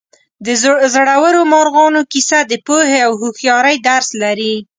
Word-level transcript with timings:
د 0.45 0.47
زړورو 0.95 1.41
مارغانو 1.53 2.01
کیسه 2.11 2.39
د 2.43 2.53
پوهې 2.65 2.97
او 3.07 3.11
هوښیارۍ 3.21 3.75
درس 3.87 4.09
لري. 4.23 4.55